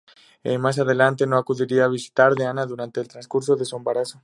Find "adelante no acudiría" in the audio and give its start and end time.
0.79-1.85